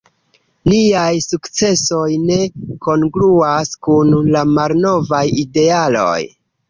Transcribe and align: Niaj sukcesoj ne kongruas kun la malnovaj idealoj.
Niaj 0.69 1.11
sukcesoj 1.25 2.07
ne 2.23 2.39
kongruas 2.87 3.75
kun 3.89 4.17
la 4.37 4.43
malnovaj 4.55 5.25
idealoj. 5.47 6.19